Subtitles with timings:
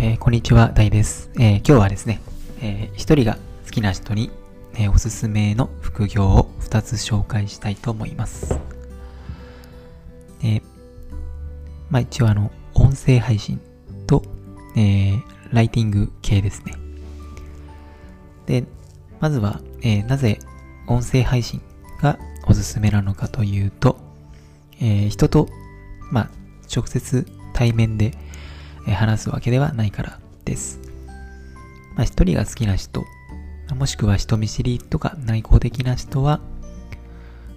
[0.00, 1.28] えーこんにちは、大です。
[1.40, 2.20] えー今日はですね、
[2.60, 4.30] えー一人が好きな人に、
[4.74, 8.56] えーおすすめの副業を2つ紹介したいと思います。
[10.44, 10.62] え
[11.90, 13.60] まあ一応あの、音声配信
[14.06, 14.22] と、
[14.76, 15.14] え
[15.52, 16.74] ライティング系ですね。
[18.46, 18.64] で、
[19.18, 20.38] まずは、えなぜ
[20.86, 21.60] 音声配信
[22.00, 23.98] がおすすめなのかというと、
[24.80, 25.48] え人と、
[26.12, 26.30] まあ、
[26.72, 28.12] 直接対面で、
[28.94, 30.80] 話すわけではないからです。
[31.94, 33.04] まあ、一人が好きな人、
[33.74, 36.40] もしくは人見知りとか内向的な人は、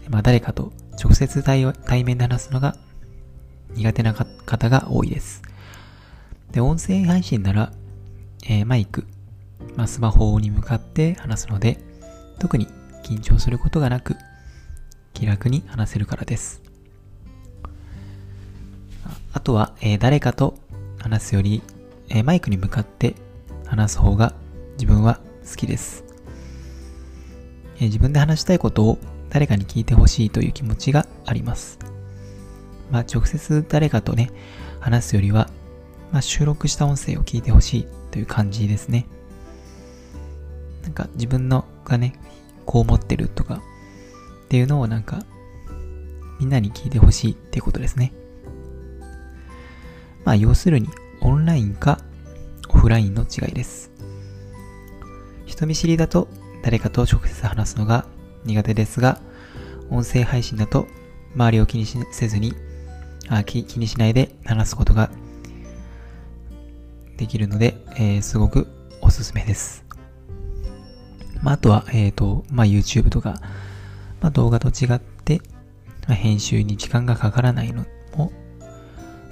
[0.10, 2.76] まあ、誰かと直接対対面で話すのが
[3.76, 5.42] 苦手な方が多いです。
[6.52, 7.72] で、音声配信なら、
[8.44, 9.06] えーマイク、
[9.76, 11.80] まあ、スマホに向かって話すので、
[12.40, 12.68] 特に
[13.04, 14.16] 緊張することがなく、
[15.14, 16.62] 気楽に話せるからです。
[19.06, 20.56] ああとは、えー誰かと
[21.02, 21.64] 話すより、
[22.10, 23.16] えマイクに向かって
[23.66, 24.36] 話す方が
[24.74, 26.04] 自分は好きです。
[27.80, 31.80] え自分で話したいことを誰かに聞いてほしいという気持ちがあります。
[32.92, 34.30] まあ、直接誰かとね、
[34.80, 35.50] 話すよりは、
[36.12, 39.08] まあ、収録した音声を聞いてほしいという感じですね。
[40.84, 42.14] なんか自分のがね、
[42.66, 43.56] こう思ってるとか
[44.46, 45.24] っていうのをなんか
[46.40, 48.14] みんなに聞いてほしいっていうことですね。
[50.32, 50.88] まあ要するに
[51.20, 52.00] オンラインか
[52.70, 53.92] オフラインの違いです。
[55.46, 56.30] 人見知りだと
[56.64, 58.06] 誰かと直接話すのが
[58.46, 59.20] 苦手ですが、
[59.90, 60.88] 音声配信だと
[61.36, 62.54] 周りを気にせずに
[63.28, 65.12] あ気、気にしないで話すことが
[67.18, 68.70] できるので、えーすごく
[69.02, 69.84] おすすめです。
[71.42, 73.42] まあ、あとは、えっ、と、まあ、YouTube とか、
[74.22, 75.42] まあ、動画と違って、
[76.08, 77.86] まあ、編集に時間がかからないの
[78.16, 78.32] も、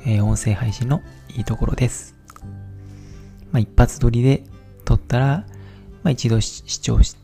[0.06, 1.02] えー音声配信の
[1.36, 2.16] いいところです。
[3.52, 4.44] まあ、一発撮りで
[4.86, 5.46] 撮ったら、
[6.04, 7.16] まあ、一度視聴し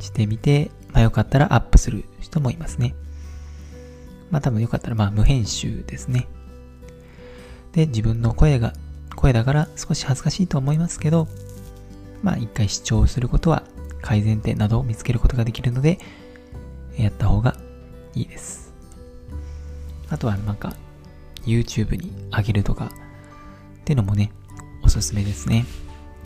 [0.00, 2.94] してみて、まあ、よかったらアップする人もいますね。
[4.30, 6.26] まあ、多分よかったら、まあ、無編集ですね。
[7.72, 8.72] で、自分の声が、
[9.16, 11.28] 声だから少し恥ずかしいと思いますけど、
[12.22, 13.64] まあ、一回視聴することは
[14.02, 15.98] 改善点などを見つけることができるので、
[16.96, 17.56] やった方が
[18.14, 18.72] いいです。
[20.08, 20.74] あとはなんか、
[21.44, 24.32] YouTube に上げるとか、っていうのもね、
[24.82, 25.64] おすすめですね。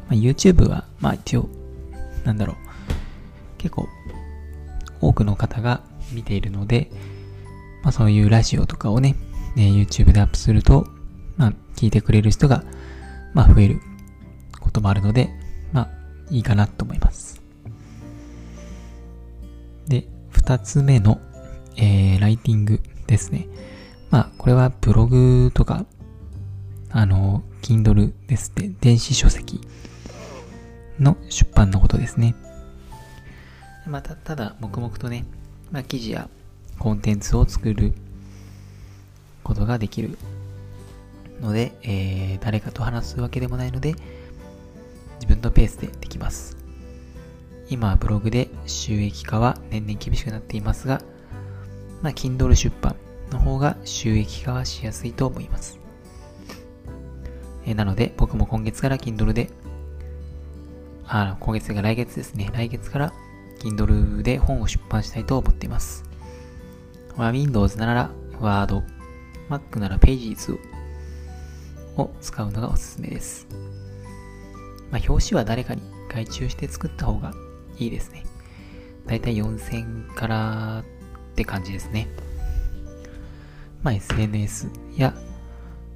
[0.08, 1.48] まあ、YouTube は、まあ一応、
[2.24, 2.56] なんだろう、
[3.58, 3.88] 結構、
[5.00, 5.82] 多くの方が
[6.12, 6.90] 見ているので、
[7.82, 9.16] まあそういうラジオとかをね、
[9.56, 10.86] ね YouTube でアップすると、
[11.36, 12.64] まあ聞いてくれる人が、
[13.32, 13.80] まあ増える
[14.60, 15.30] こともあるので、
[15.72, 15.90] まあ
[16.30, 17.40] いいかなと思います。
[19.88, 21.20] で、二つ目の、
[21.76, 23.46] えー、ライティングですね。
[24.14, 25.86] まあ、これはブログとか、
[26.88, 29.60] あの、Kindle ですって、電子書籍
[31.00, 32.36] の出版のことですね。
[33.88, 35.24] また、ただ、黙々とね、
[35.72, 36.28] まあ、記事や
[36.78, 37.92] コンテンツを作る
[39.42, 40.16] ことができる
[41.40, 43.96] ので、えー、誰かと話すわけでもないので、
[45.16, 46.56] 自分のペースでできます。
[47.68, 51.02] 今はブログで収益化は年々厳しくなっていますが、
[52.00, 52.94] まあ、Kindle 出版
[53.30, 55.78] の方が収益化はしやすいと思います。
[57.66, 59.50] えなので、僕も今月から Kindle で、
[61.06, 62.50] あ、今月が来月ですね。
[62.52, 63.12] 来月から
[63.60, 66.04] Kindle で本を出版したいと思っています。
[67.16, 68.82] まあ、Windows なら Word、
[69.48, 70.58] Mac なら Pages を
[71.96, 73.46] を使うのがおすすめです。
[74.90, 77.32] まあ、表紙は誰かに外注して作った方が
[77.78, 78.24] いいですね。
[79.06, 82.08] だいたい4000からって感じですね。
[83.84, 85.14] まあ、SNS や、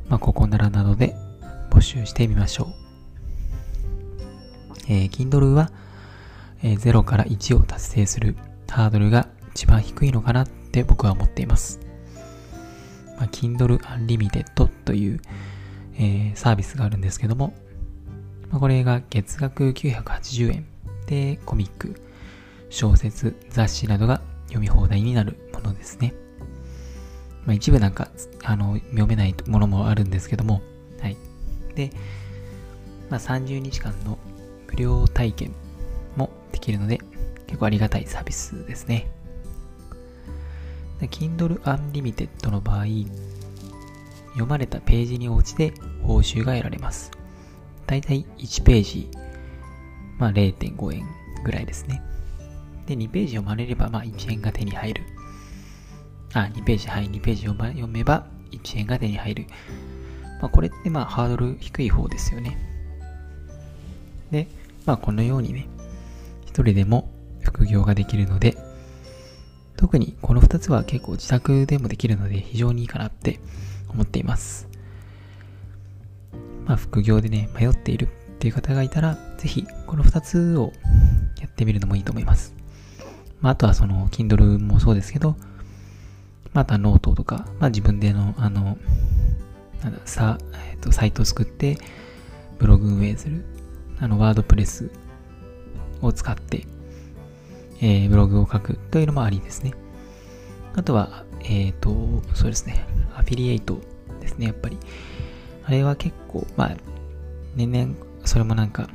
[0.09, 1.17] まあ、ココナラなどで
[1.71, 2.69] 募集してみましょう。
[4.91, 5.73] えー Kindle は、
[6.63, 8.37] えー0から1を達成する
[8.69, 11.81] ハードルが一番低いのかなって僕は思っています。
[13.17, 15.21] まあ、Kindle Unlimited という、
[15.95, 17.55] えーサービスがあるんですけども、
[18.51, 20.67] まあ、これが月額980円
[21.07, 21.99] でコミック、
[22.69, 26.13] 小説、雑誌などが読み放題になるものですね。
[27.49, 28.11] まあ、一部なんか、
[28.45, 30.61] あの、読めないものもあるんですけども、
[31.01, 31.17] はい。
[31.75, 31.91] で、
[33.09, 34.19] まあ、30日間の
[34.67, 35.55] 無料体験
[36.15, 37.01] もできるので、
[37.47, 39.11] 結構ありがたいサービスですね。
[41.01, 42.85] Kindle Unlimited の場合、
[44.33, 45.73] 読まれたページに応じて
[46.03, 47.11] 報酬が得られます。
[47.87, 49.09] だいたい1ページ、
[50.19, 51.07] まあ0.5円
[51.45, 52.03] ぐらいですね。
[52.85, 55.03] で、2ページ読まれれば、まあ1円が手に入る。
[56.35, 59.47] あ、2ページ、はい、2ページ読,、めば1円が手に入る。
[60.41, 62.59] まあこれってまあハードル低い方ですよね。
[64.31, 64.47] で、
[64.87, 65.67] まあこのようにね、
[66.47, 67.09] 一人でも
[67.43, 68.57] 副業ができるので、
[69.77, 73.39] 特にこの2つは結構自宅でもできるので非常にいいかなって
[73.89, 74.69] 思っています。
[76.67, 78.09] まあ副業でね、迷っているっ
[78.39, 80.73] ていう方がいたら、ぜひこの2つを
[81.41, 82.55] やってみるのもいいと思います。
[83.41, 85.37] まああとはその Kindle もそうですけど、
[86.59, 88.79] またノートとか、まあ自分での、あの、
[89.85, 90.39] なんだ、さ、
[90.73, 91.79] えっ、と、サイトを作って、
[92.59, 93.45] ブログ運営する、
[94.01, 94.91] あの、 WordPress
[96.03, 96.67] を使って、
[97.81, 99.73] えー、ブログを書くというのもありですね。
[100.75, 101.95] あとは、えっ、ー、と、
[102.35, 102.85] そうですね、
[103.15, 103.79] アフィリエイト
[104.21, 104.79] ですね、やっぱり。
[105.63, 106.77] あれは結構、まあ、
[107.55, 107.95] 年々、
[108.25, 108.89] それもなんか、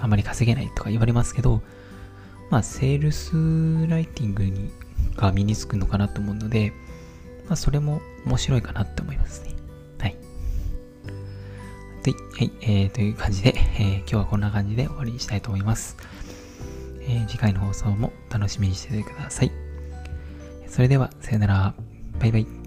[0.00, 1.62] あまり稼げないとか言われますけど、
[2.50, 3.30] まあ、セールス
[3.88, 4.72] ライティングに
[5.20, 6.72] が身につくのかなと思うので、
[7.46, 9.54] まあ、それも面白いかなって思いますね。
[9.98, 10.16] はい。
[12.02, 15.96] はい、えー、という感じで、えー、今日はこんな感じで終わりにしたいと思います。
[17.02, 19.52] えー、次回の放送も楽しみにしててください。
[20.66, 21.74] それでは、さよなら。
[22.18, 22.59] バイバイ。